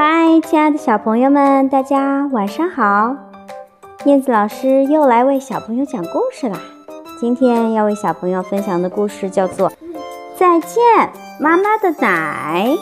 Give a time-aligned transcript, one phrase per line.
[0.00, 3.16] 嗨，亲爱的小朋友们，大家晚上好！
[4.04, 6.56] 燕子老师又来为小朋友讲故事啦。
[7.18, 9.68] 今天要为小朋友分享的故事叫做
[10.36, 10.80] 《再见
[11.40, 12.76] 妈妈的奶》。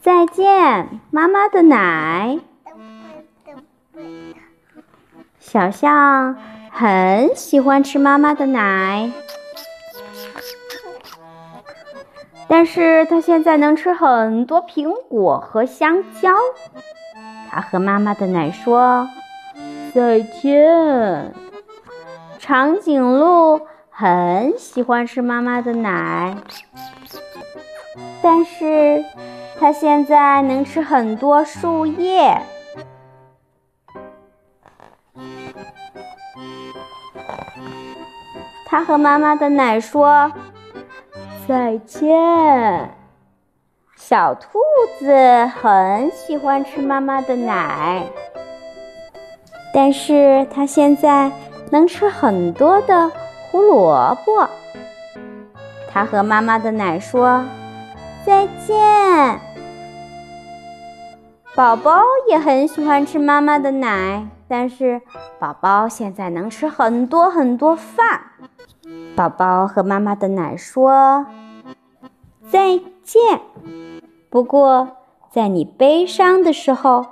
[0.00, 2.38] 再见妈妈的奶。
[5.40, 6.36] 小象
[6.70, 9.10] 很喜欢吃妈妈的奶。
[12.46, 16.30] 但是他现在能吃很多苹果和香蕉。
[17.50, 19.08] 他和妈妈的奶说
[19.94, 21.32] 再见。
[22.38, 26.36] 长颈鹿很喜欢吃妈妈的奶，
[28.20, 29.02] 但是
[29.58, 32.38] 他现在能吃很多树叶。
[38.66, 40.30] 他和妈妈的奶说。
[41.46, 42.90] 再见，
[43.96, 44.58] 小兔
[44.98, 48.06] 子很喜欢吃妈妈的奶，
[49.72, 51.30] 但是它现在
[51.70, 53.10] 能吃很多的
[53.50, 54.48] 胡萝卜。
[55.92, 57.44] 它和妈妈的奶说
[58.24, 59.43] 再见。
[61.56, 65.00] 宝宝也很喜欢吃妈妈的奶，但是
[65.38, 68.32] 宝宝现在能吃很多很多饭。
[69.14, 71.24] 宝宝和妈妈的奶说
[72.50, 73.40] 再见。
[74.28, 74.96] 不过，
[75.30, 77.06] 在你悲伤的时候，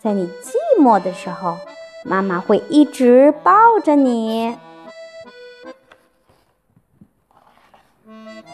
[0.00, 1.56] 在你寂寞的时候，
[2.04, 4.56] 妈妈会一直抱着你。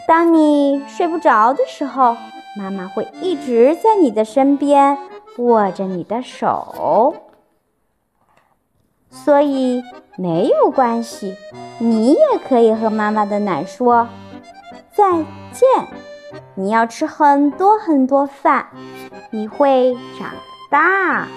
[0.07, 2.17] 当你睡不着的时候，
[2.57, 4.97] 妈妈会一直在你的身边，
[5.37, 7.15] 握着你的手。
[9.09, 9.81] 所以
[10.17, 11.35] 没有关系，
[11.79, 14.07] 你也可以和妈妈的奶说
[14.93, 15.87] 再见。
[16.55, 18.67] 你要吃很多很多饭，
[19.29, 20.31] 你会长
[20.69, 21.27] 大。